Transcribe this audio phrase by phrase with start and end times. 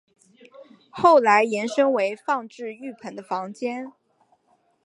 [0.89, 3.93] 后来延伸为放置浴盆的房间。